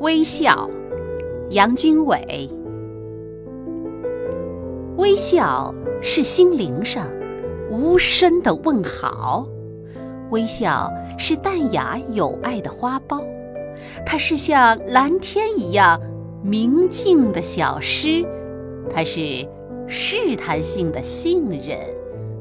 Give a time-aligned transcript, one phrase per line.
[0.00, 0.68] 微笑，
[1.48, 2.50] 杨军伟。
[4.98, 7.06] 微笑是心灵上
[7.70, 9.48] 无声的问好，
[10.30, 13.24] 微笑是淡雅有爱的花苞，
[14.04, 15.98] 它是像蓝天一样
[16.42, 18.22] 明净的小诗，
[18.94, 19.48] 它是
[19.86, 21.78] 试探性的信任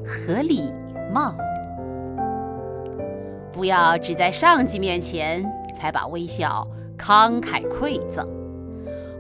[0.05, 0.69] 和礼
[1.13, 1.33] 貌。
[3.53, 5.41] 不要只在上级面前
[5.73, 6.67] 才把微笑。
[6.97, 8.27] 慷慨馈赠，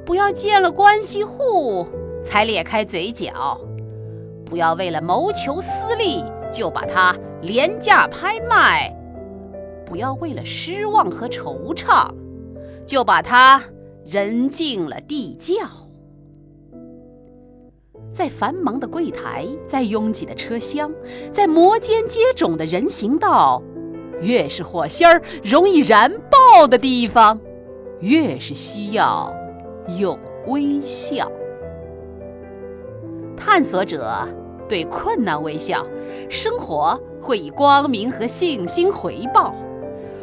[0.05, 1.87] 不要见了关系户
[2.23, 3.59] 才咧开嘴角，
[4.45, 8.95] 不要为了谋求私利就把它廉价拍卖，
[9.85, 12.09] 不要为了失望和惆怅
[12.85, 13.61] 就把它
[14.05, 15.55] 人进了地窖。
[18.13, 20.89] 在繁忙的柜台，在拥挤的车厢，
[21.33, 23.61] 在摩肩接踵的人行道，
[24.21, 27.37] 越是火星儿容易燃爆的地方。
[28.01, 29.33] 越是需要
[29.99, 31.31] 有微笑，
[33.37, 34.27] 探索者
[34.67, 35.85] 对困难微笑，
[36.29, 39.53] 生活会以光明和信心回报；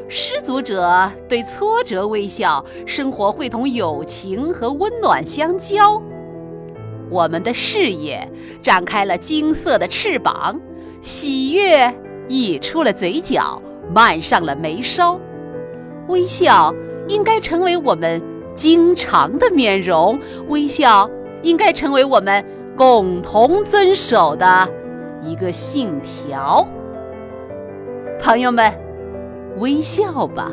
[0.09, 6.01] 失足者对挫折微笑，生活会同友情和温暖相交。
[7.11, 8.29] 我们的事业
[8.63, 10.61] 展开了金色的翅膀，
[11.01, 11.93] 喜悦
[12.29, 13.61] 溢出了嘴角，
[13.93, 15.19] 漫上了眉梢，
[16.09, 16.75] 微笑。
[17.09, 18.23] 应该成为我们
[18.55, 21.09] 经常的面容，微笑
[21.43, 22.45] 应该成为我们
[22.77, 24.69] 共同遵守的
[25.21, 26.67] 一个信条。
[28.21, 28.73] 朋友们，
[29.59, 30.51] 微笑吧，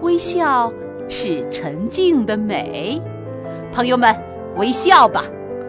[0.00, 0.72] 微笑
[1.08, 3.00] 是沉静的美。
[3.72, 4.14] 朋友们，
[4.56, 5.24] 微笑吧，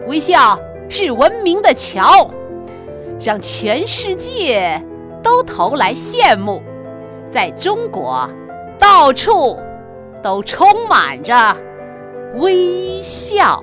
[0.08, 2.28] 微笑是文明的桥，
[3.20, 4.82] 让全世界
[5.22, 6.60] 都投来羡慕。
[7.30, 8.28] 在中国，
[8.78, 9.56] 到处。
[10.22, 11.56] 都充满着
[12.36, 13.62] 微笑。